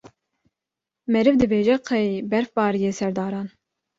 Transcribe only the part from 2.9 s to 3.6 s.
ser daran.